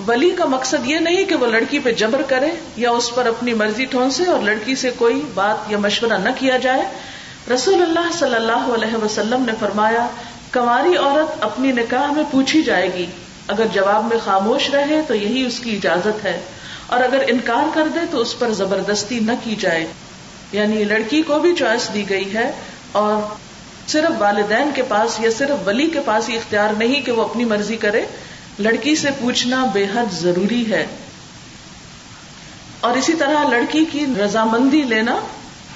[0.07, 3.55] ولی کا مقصد یہ نہیں کہ وہ لڑکی پہ جبر کرے یا اس پر اپنی
[3.55, 6.83] مرضی ٹھونسے اور لڑکی سے کوئی بات یا مشورہ نہ کیا جائے۔
[7.55, 10.09] رسول اللہ صلی اللہ علیہ وسلم نے فرمایا
[10.51, 13.07] کماری عورت اپنی نکاح میں پوچھی جائے گی۔
[13.49, 16.41] اگر جواب میں خاموش رہے تو یہی اس کی اجازت ہے۔
[16.87, 19.87] اور اگر انکار کر دے تو اس پر زبردستی نہ کی جائے۔
[20.53, 22.53] یعنی لڑکی کو بھی چوائس دی گئی ہے
[22.93, 23.35] اور
[23.89, 27.45] صرف والدین کے پاس یا صرف ولی کے پاس یہ اختیار نہیں کہ وہ اپنی
[27.45, 28.07] مرضی کرے۔
[28.59, 30.87] لڑکی سے پوچھنا بے حد ضروری ہے۔
[32.81, 35.21] اور اسی طرح لڑکی کی رضامندی لینا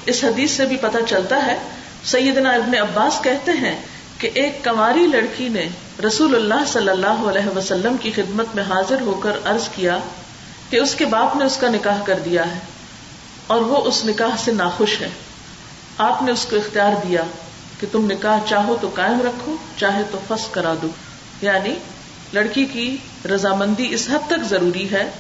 [0.07, 1.59] اس حدیث سے بھی پتہ چلتا ہے۔
[2.05, 3.83] سیدنا ابن عباس کہتے ہیں
[4.19, 5.69] کہ ایک کماری لڑکی نے
[6.07, 9.99] رسول اللہ صلی اللہ علیہ وسلم کی خدمت میں حاضر ہو کر عرض کیا
[10.71, 12.59] کہ اس کے باپ نے اس کا نکاح کر دیا ہے
[13.47, 15.09] اور وہ اس نکاح سے ناخوش ہے۔
[15.99, 17.23] آپ نے اس کو اختیار دیا
[17.81, 20.89] کہ تم نکاح چاہو تو قائم رکھو، چاہے تو فس کرا دو۔
[21.43, 21.75] یعنی
[22.33, 25.11] لڑکی کی رضامندی اس حد تک ضروری ہے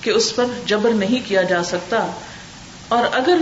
[0.00, 2.06] کہ اس پر جبر نہیں کیا جا سکتا۔
[2.88, 3.38] اور اگر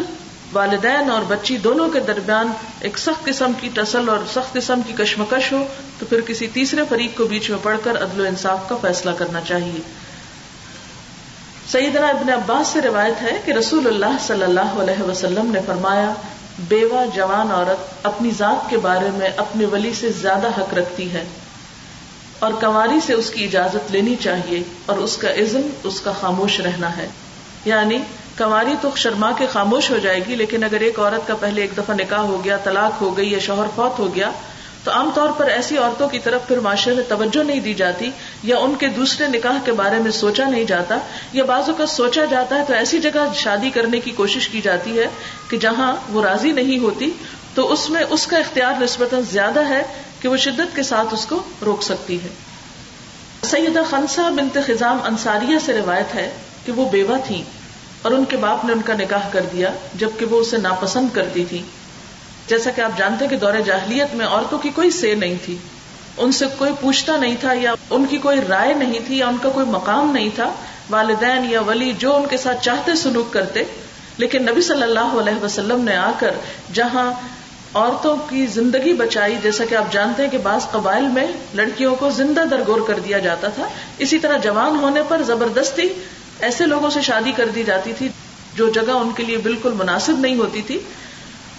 [0.53, 4.92] والدین اور بچی دونوں کے درمیان ایک سخت قسم کی ٹسل اور سخت قسم کی
[4.98, 5.64] کشمکش ہو،
[5.98, 9.11] تو پھر کسی تیسرے فریق کو بیچ میں پڑھ کر عدل و انصاف کا فیصلہ
[9.11, 9.81] کرنا چاہیے۔
[11.72, 16.14] سیدنا ابن عباس سے روایت ہے کہ رسول اللہ صلی اللہ علیہ وسلم نے فرمایا،
[16.59, 21.24] بیوہ جوان عورت اپنی ذات کے بارے میں اپنے ولی سے زیادہ حق رکھتی ہے۔
[22.38, 26.60] اور کنواری سے اس کی اجازت لینی چاہیے اور اس کا عزم، اس کا خاموش
[26.60, 27.08] رہنا ہے۔
[27.64, 27.98] یعنی
[28.38, 31.76] کنواری تو شرما کے خاموش ہو جائے گی، لیکن اگر ایک عورت کا پہلے ایک
[31.76, 34.30] دفعہ نکاح ہو گیا، طلاق ہو گئی یا شوہر فوت ہو گیا،
[34.84, 38.10] تو عام طور پر ایسی عورتوں کی طرف پھر معاشرے میں توجہ نہیں دی جاتی
[38.42, 40.98] یا ان کے دوسرے نکاح کے بارے میں سوچا نہیں جاتا
[41.32, 44.98] یا بازو کا سوچا جاتا ہے تو ایسی جگہ شادی کرنے کی کوشش کی جاتی
[44.98, 45.06] ہے
[45.48, 47.10] کہ جہاں وہ راضی نہیں ہوتی
[47.54, 49.82] تو اس میں اس کا اختیار نسبتاً زیادہ ہے
[50.24, 52.28] کہ وہ شدت کے ساتھ اس کو روک سکتی ہے۔
[53.42, 56.34] سیدہ خنسا بنت خزام انصاریہ سے روایت ہے
[56.66, 57.42] کہ وہ بیوہ تھی
[58.02, 61.44] اور ان کے باپ نے ان کا نکاح کر دیا جبکہ وہ اسے ناپسند کرتی
[61.44, 61.62] تھی
[62.48, 65.56] جیسا کہ آپ جانتے کہ دور جاہلیت میں عورتوں کی کوئی سے نہیں تھی۔
[66.16, 69.37] ان سے کوئی پوچھتا نہیں تھا یا ان کی کوئی رائے نہیں تھی یا ان
[69.42, 70.54] کا کوئی مقام نہیں تھا۔
[70.90, 73.64] والدین یا ولی جو ان کے ساتھ چاہتے سلوک کرتے،
[74.16, 76.34] لیکن نبی صلی اللہ علیہ وسلم نے آ کر
[76.72, 77.12] جہاں
[77.74, 82.10] عورتوں کی زندگی بچائی، جیسا کہ آپ جانتے ہیں کہ بعض قبائل میں لڑکیوں کو
[82.10, 85.88] زندہ درگور کر دیا جاتا تھا۔ اسی طرح جوان ہونے پر زبردستی
[86.40, 88.08] ایسے لوگوں سے شادی کر دی جاتی تھی
[88.54, 90.78] جو جگہ ان کے لیے بالکل مناسب نہیں ہوتی تھی۔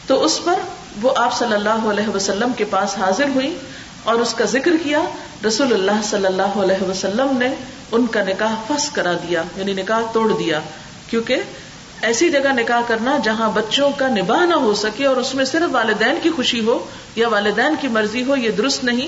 [0.07, 0.53] تو اس پر
[1.01, 3.57] وہ آپ صلی اللہ علیہ وسلم کے پاس حاضر ہوئی
[4.03, 5.01] اور اس کا ذکر کیا۔
[5.47, 7.49] رسول اللہ صلی اللہ علیہ وسلم نے
[7.91, 10.59] ان کا نکاح فس کرا دیا یعنی نکاح توڑ دیا،
[11.09, 11.35] کیونکہ
[12.05, 15.69] ایسی جگہ نکاح کرنا جہاں بچوں کا نباہ نہ ہو سکے اور اس میں صرف
[15.71, 19.07] والدین کی خوشی ہو یا والدین کی مرضی ہو، یہ درست نہیں۔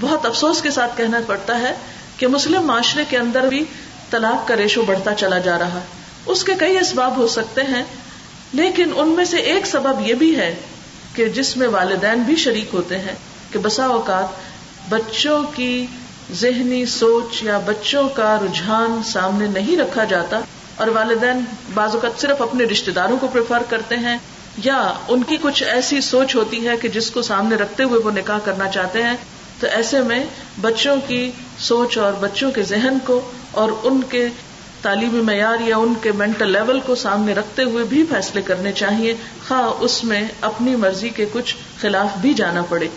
[0.00, 1.74] بہت افسوس کے ساتھ کہنا پڑتا ہے
[2.16, 3.64] کہ مسلم معاشرے کے اندر بھی
[4.10, 5.78] طلاق کا ریشو بڑھتا چلا جا رہا۔
[6.26, 7.82] اس کے کئی اسباب ہو سکتے ہیں،
[8.52, 10.54] لیکن ان میں سے ایک سبب یہ بھی ہے
[11.14, 13.14] کہ جس میں والدین بھی شریک ہوتے ہیں
[13.52, 14.26] کہ بسا اوقات
[14.88, 15.86] بچوں کی
[16.32, 20.40] ذہنی سوچ یا بچوں کا رجحان سامنے نہیں رکھا جاتا۔
[20.76, 24.18] اور والدین بعض اوقات صرف اپنے رشتے داروں کو پریفر کرتے ہیں
[24.64, 28.10] یا ان کی کچھ ایسی سوچ ہوتی ہے کہ جس کو سامنے رکھتے ہوئے وہ
[28.10, 29.16] نکاح کرنا چاہتے ہیں،
[29.60, 30.24] تو ایسے میں
[30.60, 34.28] بچوں کی سوچ اور بچوں کے ذہن کو اور ان کے
[34.82, 39.14] تعلیمی معیار یا ان کے مینٹل لیول کو سامنے رکھتے ہوئے بھی فیصلے کرنے چاہیے۔
[39.48, 42.88] خواہ اس میں اپنی مرضی کے کچھ خلاف بھی جانا پڑے۔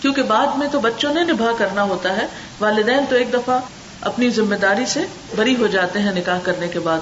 [0.00, 2.26] کیونکہ بعد میں تو بچوں نے نبھا کرنا ہوتا ہے،
[2.60, 3.60] والدین تو ایک دفعہ
[4.00, 5.00] اپنی ذمہ داری سے
[5.36, 7.00] بری ہو جاتے ہیں نکاح کرنے کے بعد۔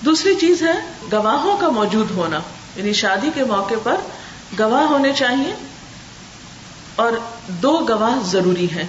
[0.00, 0.72] دوسری چیز ہے،
[1.12, 2.40] گواہوں کا موجود ہونا۔
[2.76, 3.94] یعنی شادی کے موقع پر
[4.58, 5.54] گواہ ہونے چاہیے
[6.96, 7.12] اور
[7.48, 8.84] دو گواہ ضروری ہیں۔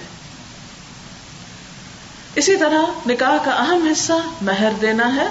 [2.34, 5.26] اسی طرح نکاح کا اہم حصہ مہر دینا ہے۔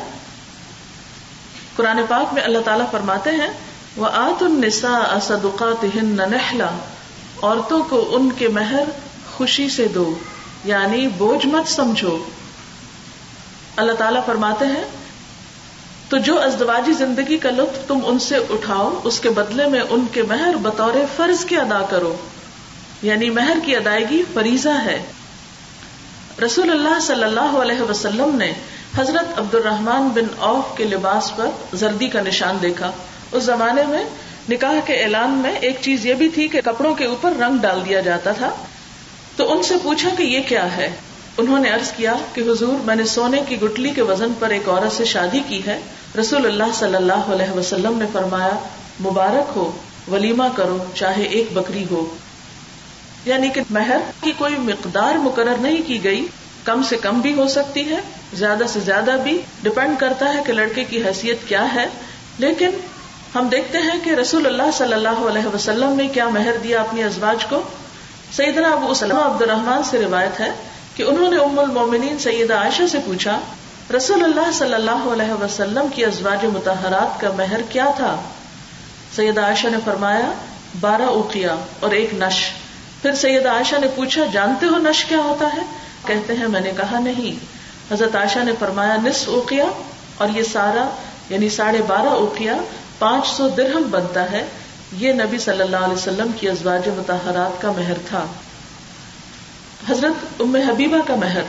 [1.75, 3.49] قرآن پاک میں اللہ تعالیٰ فرماتے ہیں
[3.95, 5.86] وہ آت النسا اسدقات
[7.43, 8.84] عورتوں کو ان کے مہر
[9.34, 10.19] خوشی سے دو۔
[10.67, 12.23] یعنی بوجھ مت سمجھو۔
[13.75, 14.84] اللہ تعالیٰ فرماتے ہیں،
[16.10, 20.06] تو جو ازدواجی زندگی کا لطف تم ان سے اٹھاؤ، اس کے بدلے میں ان
[20.12, 22.15] کے مہر بطور فرض کے ادا کرو۔
[23.01, 25.03] یعنی مہر کی ادائیگی فریضہ ہے۔
[26.45, 28.53] رسول اللہ صلی اللہ علیہ وسلم نے
[28.97, 32.91] حضرت عبد الرحمان بن اوف کے لباس پر زردی کا نشان دیکھا۔
[33.32, 34.03] اس زمانے میں
[34.49, 37.82] نکاح کے اعلان میں ایک چیز یہ بھی تھی کہ کپڑوں کے اوپر رنگ ڈال
[37.89, 38.49] دیا جاتا تھا۔
[39.38, 40.95] تو ان سے پوچھا کہ یہ کیا ہے؟
[41.38, 44.69] انہوں نے ارض کیا کہ حضور، میں نے سونے کی گٹلی کے وزن پر ایک
[44.69, 45.80] عورت سے شادی کی ہے۔
[46.19, 48.67] رسول اللہ صلی اللہ علیہ وسلم نے فرمایا،
[49.02, 49.71] مبارک ہو،
[50.12, 52.15] ولیمہ کرو، چاہے ایک بکری ہو۔
[53.26, 56.28] یعنی کہ مہر کی کوئی مقدار مقرر نہیں کی گئی۔
[56.63, 57.97] کم سے کم بھی ہو سکتی ہے،
[58.34, 61.86] زیادہ سے زیادہ بھی۔ ڈپینڈ کرتا ہے کہ لڑکے کی حیثیت کیا ہے۔
[62.38, 62.69] لیکن
[63.36, 67.04] ہم دیکھتے ہیں کہ رسول اللہ صلی اللہ علیہ وسلم نے کیا مہر دیا اپنی
[67.04, 67.62] ازواج کو۔
[68.31, 70.51] سیدنا ابو سلم عبد الرحمان سے روایت ہے
[70.95, 73.39] کہ انہوں نے ام المومنین سیدہ عائشہ سے پوچھا،
[73.97, 78.15] رسول اللہ صلی اللہ علیہ وسلم کی ازواج متحرات کا مہر کیا تھا؟
[79.15, 80.31] سید عائشہ نے فرمایا،
[80.79, 82.51] بارہ اوقیا اور ایک نش۔
[83.01, 85.61] پھر سید عائشہ نے پوچھا، جانتے ہو نش کیا ہوتا ہے؟
[86.05, 87.45] کہتے ہیں، میں نے کہا، نہیں۔
[87.93, 89.65] حضرت عائشہ نے فرمایا، نصف اوقیا
[90.17, 90.89] اور یہ سارا
[91.29, 92.53] یعنی ساڑھے بارہ اوقیا
[92.99, 94.45] پانچ سو درہم بنتا ہے۔
[94.91, 98.26] یہ نبی صلی اللہ علیہ وسلم کی ازواج متحرات کا مہر تھا۔
[99.89, 101.41] حضرت ام حبیبہ کا مہر۔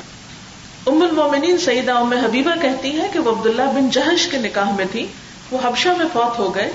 [0.86, 4.84] ام المومنین سیدہ ام حبیبہ کہتی ہے کہ وہ عبداللہ بن جہش کے نکاح میں
[4.92, 5.06] تھی۔
[5.50, 6.72] وہ حبشہ میں فوت ہو گئے۔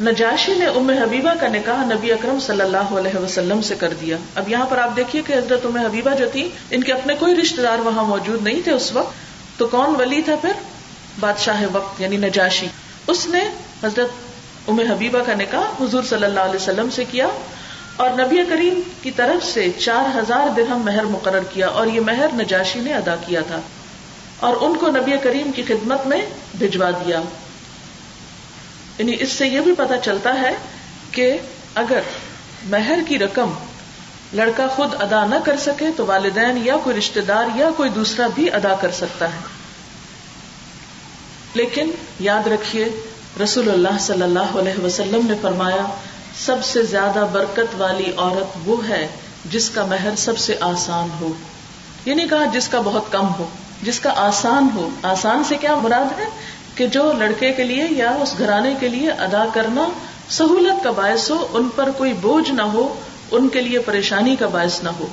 [0.00, 4.16] نجاشی نے ام حبیبہ کا نکاح نبی اکرم صلی اللہ علیہ وسلم سے کر دیا۔
[4.34, 7.36] اب یہاں پر آپ دیکھیے کہ حضرت ام حبیبہ جو تھی، ان کے اپنے کوئی
[7.36, 9.14] رشتے دار وہاں موجود نہیں تھے اس وقت۔
[9.58, 10.52] تو کون ولی تھا پھر؟
[11.20, 12.66] بادشاہ وقت یعنی نجاشی۔
[13.06, 13.40] اس نے
[13.84, 14.31] حضرت
[14.68, 17.26] ام حبیبہ کا نکاح حضور صلی اللہ علیہ وسلم سے کیا
[17.96, 22.26] اور نبی کریم کی طرف سے چار ہزار درہم مہر مقرر کیا اور یہ مہر
[22.34, 23.60] نجاشی نے ادا کیا تھا
[24.40, 26.26] اور ان کو نبی کریم کی خدمت میں
[26.58, 27.22] بھجوا دیا۔
[28.98, 30.56] یعنی اس سے یہ بھی پتا چلتا ہے
[31.10, 31.38] کہ
[31.74, 32.00] اگر
[32.64, 33.54] مہر کی رقم
[34.32, 38.26] لڑکا خود ادا نہ کر سکے تو والدین یا کوئی رشتے دار یا کوئی دوسرا
[38.34, 39.38] بھی ادا کر سکتا ہے۔
[41.54, 42.84] لیکن یاد رکھیے
[43.40, 45.86] رسول اللہ صلی اللہ علیہ وسلم نے فرمایا،
[46.36, 49.08] سب سے زیادہ برکت والی عورت وہ ہے
[49.44, 51.32] جس کا مہر سب سے آسان ہو۔
[52.04, 53.48] یہ نہیں کہا، جس کا بہت کم ہو،
[53.82, 56.24] جس کا آسان ہو۔ آسان سے کیا مراد ہے؟
[56.74, 59.88] کہ جو لڑکے کے لیے یا اس گھرانے کے لیے ادا کرنا
[60.28, 64.46] سہولت کا باعث ہو، ان پر کوئی بوجھ نہ ہو، ان کے لیے پریشانی کا
[64.46, 65.06] باعث نہ ہو۔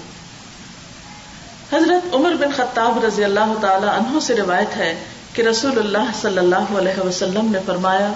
[1.74, 5.04] حضرت عمر بن خطاب رضی اللہ تعالی عنہ سے روایت ہے
[5.34, 8.13] کہ رسول اللہ صلی اللہ علیہ وسلم نے فرمایا،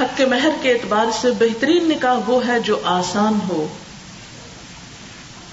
[0.00, 3.66] حق کے مہر کے اعتبار سے بہترین نکاح وہ ہے جو آسان ہو۔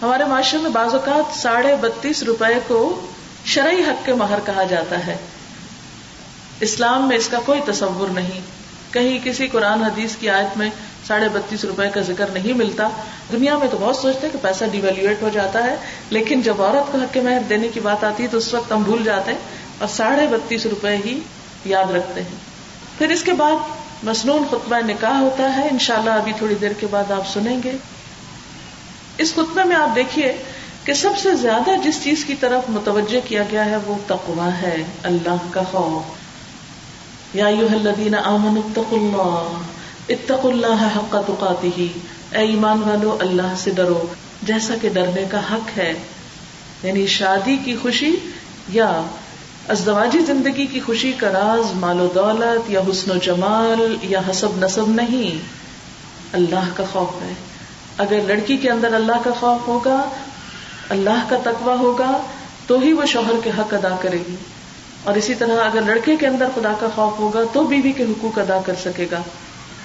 [0.02, 3.08] ہمارے معاشرے میں بعض اوقات ساڑھے بتیس روپے کو
[3.46, 5.18] شرعی حق کے مہر کہا جاتا ہے۔
[6.60, 8.42] اسلام میں اس کا کوئی تصور نہیں۔
[8.92, 10.70] کہیں کسی قرآن حدیث کی آیت میں
[11.08, 12.88] ساڑھے بتیس روپے کا ذکر نہیں ملتا۔
[13.32, 15.76] دنیا میں تو بہت سوچتے کہ پیسہ ڈیویلویٹ ہو جاتا ہے،
[16.10, 18.72] لیکن جب عورت کو حق کے مہر دینے کی بات آتی ہے تو اس وقت
[18.72, 21.20] ہم بھول جاتے ہیں۔ اور ساڑھے بتیس روپے ہی
[21.66, 22.30] یاد رکھتے ہیں۔
[22.98, 23.52] پھر اس کے بعد
[24.04, 27.72] مصنون خطبہ نکاح ہوتا ہے۔ انشاءاللہ ابھی تھوڑی دیر کے بعد آپ سنیں گے۔
[29.18, 30.38] اس خطبے میں آپ دیکھیے
[30.84, 34.76] کہ سب سے زیادہ جس چیز کی طرف متوجہ کیا گیا ہے وہ تقوا ہے،
[35.04, 39.62] اللہ کا خوف۔ یا الذین آمنوا اتقوا اللہ
[40.10, 42.00] اتقوا اللہ حق تقاته۔
[42.32, 44.06] اے ایمان والو، اللہ سے ڈرو۔
[44.44, 45.94] جیسا کہ ڈرنے کا حق ہے
[46.84, 48.16] یعنی شادی کی خوشی
[48.70, 49.02] یا
[49.70, 54.48] ازدواجی زندگی کی خوشی کا راز، مال و دولت یا حسن و جمال یا حسب
[54.58, 55.40] نصب نہیں۔
[56.34, 57.34] اللہ کا خوف ہے۔
[57.98, 60.10] اگر لڑکی کے اندر اللہ کا خوف ہوگا،
[60.90, 62.22] اللہ کا تقوی ہوگا،
[62.68, 64.36] تو ہی وہ شوہر کے حق ادا کرے گی۔
[65.04, 68.40] اور اسی طرح اگر لڑکے کے اندر خدا کا خوف ہوگا، تو بیوی کے حقوق
[68.40, 69.22] ادا کر سکے گا۔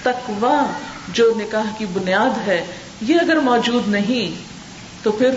[0.03, 0.73] تقوی
[1.13, 2.67] جو نکاح کی بنیاد ہے،
[3.01, 4.43] یہ اگر موجود نہیں،
[5.03, 5.31] تو پھر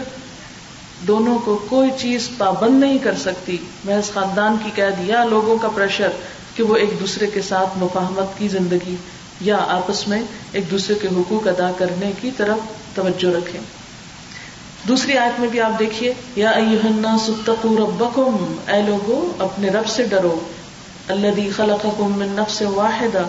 [1.01, 5.69] دونوں کو کوئی چیز پابند نہیں کر سکتی۔ محض خاندان کی قید یا لوگوں کا
[5.69, 6.09] پریشر
[6.55, 8.95] کہ وہ ایک دوسرے کے ساتھ مفاہمت کی زندگی
[9.41, 10.21] یا آپس میں
[10.51, 12.57] ایک دوسرے کے حقوق ادا کرنے کی طرف
[12.95, 13.61] توجہ رکھیں۔
[14.87, 16.51] دوسری آیت میں بھی آپ دیکھیے، یا
[17.27, 20.39] ستقو ربکم۔ اے لوگو، اپنے رب سے ڈرو۔
[21.07, 23.23] اللہ خلقکم من نفس واحدہ۔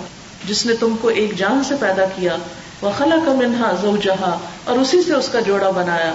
[0.49, 2.37] جس نے تم کو ایک جان سے پیدا کیا۔
[2.81, 6.15] وہ خلق منہا زوجہا۔ اور اسی سے اس کا جوڑا بنایا۔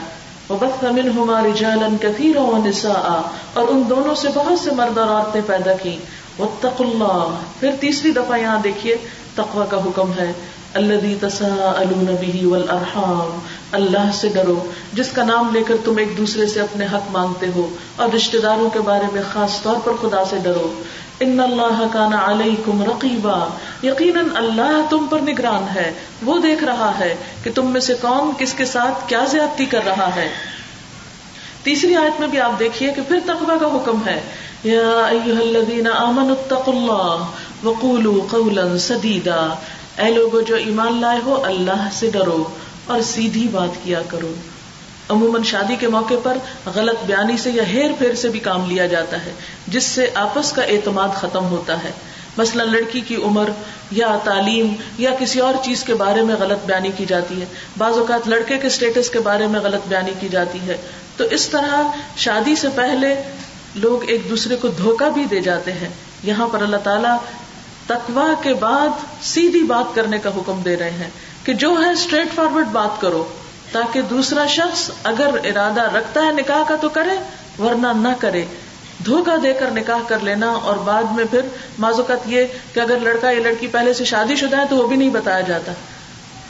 [0.54, 3.22] وبث منهما رجالا كثيرا ونساء،
[3.54, 5.98] اور ان دونوں سے بہت سے مرد اور عورتیں پیدا کی
[6.40, 7.30] واتقوا اللہ۔
[7.60, 8.98] پھر تیسری دفعہ یہاں دیکھیے،
[9.36, 10.32] تقوی کا حکم ہے۔
[10.74, 13.40] الذي تساءلون به والارحام۔
[13.72, 17.46] اللہ سے ڈرو۔ جس کا نام لے کر تم ایک دوسرے سے اپنے حق مانگتے
[17.56, 20.82] ہو، اور رشتہ داروں کے بارے میں خاص طور پر خدا سے ڈرو۔
[21.24, 23.48] ان اللہ کا نا علیکم رقیبا.
[23.84, 25.92] یقیناً اللہ تم پر نگران ہے.
[26.24, 29.80] وہ دیکھ رہا ہے کہ تم میں سے کون کس کے ساتھ کیا زیادتی کر
[29.86, 30.28] رہا ہے۔
[31.64, 34.22] تیسری آیت میں بھی آپ دیکھیے کہ پھر تقوی کا حکم ہے۔
[34.64, 37.26] یا ایہا الذین آمنوا اتقوا اللہ
[37.68, 39.56] وقولوا قولا سدیدا۔
[39.98, 42.44] اے لوگو جو ایمان لائے ہو، اللہ سے ڈرو
[42.86, 44.34] اور سیدھی بات کیا کرو۔
[45.10, 46.38] عموماً شادی کے موقع پر
[46.76, 49.34] غلط بیانی سے یا ہیر پھیر سے بھی کام لیا جاتا ہے،
[49.68, 51.92] جس سے آپس کا اعتماد ختم ہوتا ہے۔
[52.38, 53.50] مثلا لڑکی کی عمر
[53.92, 57.46] یا تعلیم یا کسی اور چیز کے بارے میں غلط بیانی کی جاتی ہے۔
[57.78, 60.78] بعض اوقات لڑکے کے اسٹیٹس کے بارے میں غلط بیانی کی جاتی ہے۔
[61.18, 61.82] تو اس طرح
[62.18, 63.24] شادی سے پہلے
[63.76, 65.90] لوگ ایک دوسرے کو دھوکہ بھی دے جاتے ہیں۔
[66.24, 67.18] یہاں پر اللہ تعالیٰ
[67.86, 68.90] تقوا کے بعد
[69.22, 71.10] سیدھی بات کرنے کا حکم دے رہے ہیں
[71.44, 73.28] کہ جو ہے اسٹریٹ فارورڈ بات کرو۔
[73.74, 77.24] تاکہ دوسرا شخص اگر ارادہ رکھتا ہے نکاح کا تو کرے،
[77.62, 78.46] ورنہ نہ کرے۔
[79.06, 81.40] دھوکا دے کر نکاح کر لینا اور بعد میں پھر
[81.80, 84.96] مازوقت یہ کہ اگر لڑکا یا لڑکی پہلے سے شادی شدہ ہے تو وہ بھی
[84.96, 85.72] نہیں بتایا جاتا۔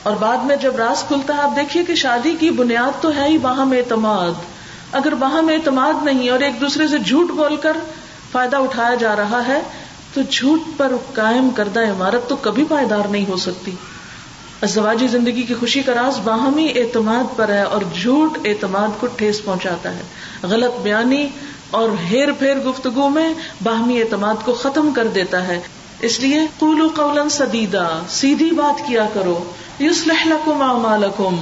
[0.04, 3.28] اور بعد میں جب راز کھلتا ہے، آپ دیکھیے کہ شادی کی بنیاد تو ہے
[3.28, 4.32] ہی وہاں میں اعتماد۔
[4.92, 7.78] اگر وہاں میں اعتماد نہیں اور ایک دوسرے سے جھوٹ بول کر
[8.32, 9.62] فائدہ اٹھایا جا رہا ہے،
[10.14, 13.72] تو جھوٹ پر قائم کردہ عمارت تو کبھی پائیدار نہیں ہو سکتی۔
[14.64, 19.44] ازدواجی زندگی کی خوشی کا راز باہمی اعتماد پر ہے اور جھوٹ اعتماد کو ٹھیس
[19.46, 20.02] پہنچاتا ہے۔
[20.44, 21.30] غلط بیانی
[21.72, 23.34] اور ہیر پھیر گفتگو میں
[23.64, 25.60] باہمی اعتماد کو ختم کر دیتا ہے۔
[26.02, 29.44] اس لیے قولو قولا سدیدا، سیدھی بات کیا کرو۔
[29.80, 31.36] یصلح لکم اعمالکم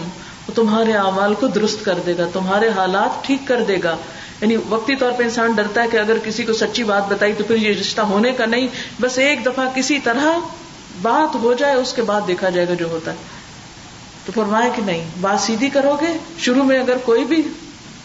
[0.56, 3.96] تمہارے اعمال کو درست کر دے گا، تمہارے حالات ٹھیک کر دے گا۔
[4.42, 7.44] یعنی وقتی طور پہ انسان ڈرتا ہے کہ اگر کسی کو سچی بات بتائی تو
[7.44, 8.68] پھر یہ رشتہ ہونے کا نہیں،
[9.02, 10.26] بس ایک دفعہ کسی طرح
[11.02, 13.18] بات ہو جائے اس کے بعد دیکھا جائے گا جو ہوتا ہے۔
[14.26, 17.44] تو فرمایا کہ نہیں، بات سیدھی کرو گے۔ شروع میں اگر کوئی بھی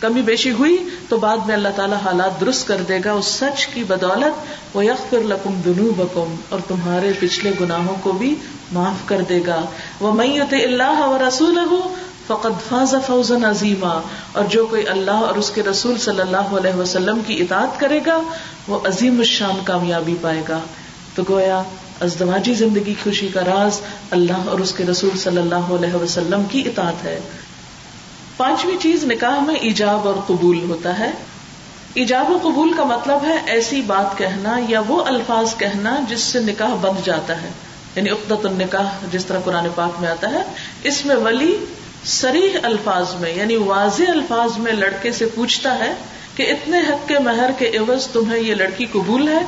[0.01, 3.67] کمی بیشی ہوئی تو بعد میں اللہ تعالیٰ حالات درست کر دے گا۔ اس سچ
[3.67, 8.35] کی بدولت وہ یکفر لکم دنو بکم اور تمہارے پچھلے گناہوں کو بھی
[8.73, 9.65] معاف کر دے گا۔
[10.01, 11.95] وہ میت اللہ و رسول ہو
[12.27, 14.01] فقط فاض فوزن عظیمہ
[14.33, 18.01] اور جو کوئی اللہ اور اس کے رسول صلی اللہ علیہ وسلم کی اطاعت کرے
[18.07, 18.21] گا،
[18.69, 20.59] وہ عظیم الشان کامیابی پائے گا۔
[21.15, 21.63] تو گویا
[22.01, 23.81] ازدواجی زندگی خوشی کا راز
[24.11, 27.21] اللہ اور اس کے رسول صلی اللہ علیہ وسلم کی اطاعت ہے۔
[28.37, 31.11] پانچویں چیز نکاح میں ایجاب اور قبول ہوتا ہے۔
[31.95, 36.41] ایجاب و قبول کا مطلب ہے ایسی بات کہنا یا وہ الفاظ کہنا جس سے
[36.41, 37.49] نکاح بند جاتا ہے۔
[37.97, 40.43] یعنی اقدت النکاح جس طرح قرآن پاک میں آتا ہے،
[40.83, 41.57] اس میں ولی
[42.05, 45.95] سریح الفاظ میں یعنی واضح الفاظ میں لڑکے سے پوچھتا ہے
[46.35, 49.43] کہ اتنے حق کے مہر کے عوض تمہیں یہ لڑکی قبول ہے؟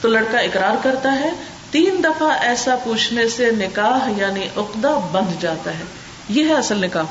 [0.00, 1.30] تو لڑکا اقرار کرتا ہے
[1.72, 5.84] تین دفعہ ایسا پوچھنے سے نکاح یعنی عقدہ بند جاتا ہے۔
[6.28, 7.04] یہ ہے اصل نکاح۔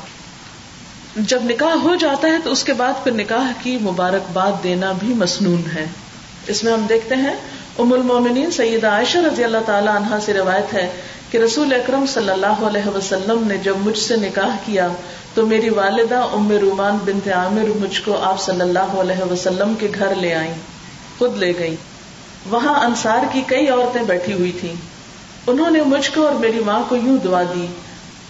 [1.15, 5.07] جب نکاح ہو جاتا ہے تو اس کے بعد پھر نکاح کی مبارکباد دینا بھی
[5.07, 5.85] مصنون ہے۔
[6.47, 7.33] اس میں ہم دیکھتے ہیں،
[7.79, 10.91] ام المومنین سیدہ عائشہ رضی اللہ تعالی عنہا سے روایت ہے
[11.31, 14.87] کہ رسول اکرم صلی اللہ علیہ وسلم نے جب مجھ سے نکاح کیا
[15.33, 19.87] تو میری والدہ ام رومان بنت عامر مجھ کو آپ صلی اللہ علیہ وسلم کے
[19.99, 20.53] گھر لے آئیں،
[21.17, 21.75] خود لے گئی
[22.49, 24.73] وہاں انصار کی کئی عورتیں بیٹھی ہوئی تھیں۔
[25.47, 27.67] انہوں نے مجھ کو اور میری ماں کو یوں دعا دی،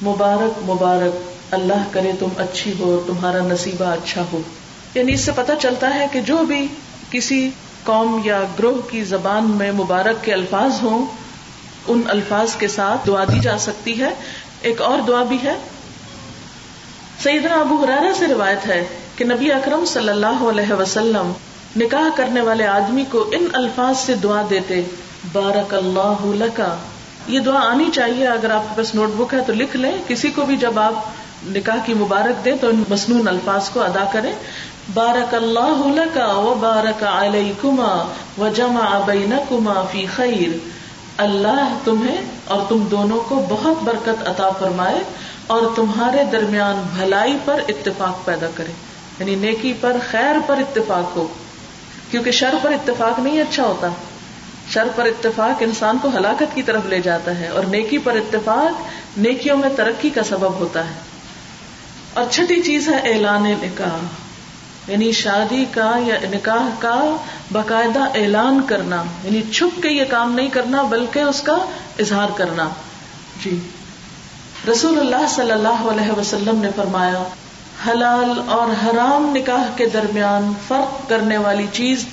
[0.02, 4.42] مبارک مبارک، اللہ کرے تم اچھی ہو تمہارا نصیبہ اچھا ہو۔
[4.94, 6.68] یعنی اس سے پتا چلتا ہے کہ جو بھی
[7.12, 7.50] کسی
[7.84, 11.06] قوم یا گروہ کی زبان میں مبارک کے الفاظ ہوں،
[11.88, 14.10] ان الفاظ کے ساتھ دعا دی جا سکتی ہے۔
[14.62, 15.54] ایک اور دعا بھی ہے۔
[17.24, 18.86] سیدنا ابو حرارا سے روایت ہے
[19.16, 21.32] کہ نبی اکرم صلی اللہ علیہ وسلم
[21.76, 24.82] نکاح کرنے والے آدمی کو ان الفاظ سے دعا دیتے
[25.32, 26.76] بارک اللہ لکا۔
[27.28, 30.32] یہ دعا آنی چاہیے، اگر آپ کے پاس نوٹ بک ہے تو لکھ لیں۔ کسی
[30.32, 30.94] کو بھی جب آپ
[31.46, 34.34] نکاح کی مبارک دیں تو ان مصنون الفاظ کو ادا کریں۔
[34.94, 40.58] بارک اللہ لکا و بارک علیکما و جمع بینکما فی خیر۔
[41.18, 45.00] اللہ تمہیں اور تم دونوں کو بہت برکت عطا فرمائے
[45.48, 48.72] اور تمہارے درمیان بھلائی پر اتفاق پیدا کرے۔
[49.20, 51.28] یعنی نیکی پر، خیر پر اتفاق ہو۔
[52.12, 53.88] کیونکہ شر پر اتفاق نہیں اچھا ہوتا۔
[54.70, 58.82] شر پر اتفاق انسان کو ہلاکت کی طرف لے جاتا ہے اور نیکی پر اتفاق
[59.18, 60.94] نیکیوں میں ترقی کا سبب ہوتا ہے۔
[62.14, 64.06] اور چھٹی چیز ہے اعلان نکاح۔
[64.88, 67.16] یعنی شادی کا یا نکاح کا
[67.52, 71.58] باقاعدہ اعلان کرنا۔ یعنی چھپ کے یہ کام نہیں کرنا، بلکہ اس کا
[72.00, 72.70] اظہار کرنا۔
[73.44, 73.60] جی۔
[74.72, 77.24] رسول اللہ صلی اللہ علیہ وسلم نے فرمایا
[77.88, 82.06] حلال اور حرام نکاح کے درمیان فرق کرنے والی چیز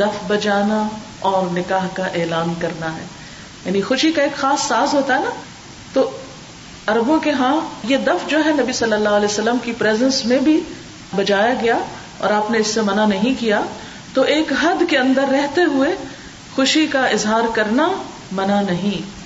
[0.00, 0.88] دف بجانا
[1.20, 3.04] اور نکاح کا اعلان کرنا ہے۔
[3.64, 5.30] یعنی خوشی کا ایک خاص ساز ہوتا ہے نا۔
[5.92, 6.10] تو
[6.88, 10.38] اربوں کے ہاں یہ دف جو ہے نبی صلی اللہ علیہ وسلم کی پریزنس میں
[10.38, 10.60] بھی
[11.16, 11.78] بجایا گیا
[12.18, 13.60] اور آپ نے اس سے منع نہیں کیا۔
[14.14, 15.96] تو ایک حد کے اندر رہتے ہوئے
[16.56, 17.88] خوشی کا اظہار کرنا
[18.32, 19.21] منع نہیں۔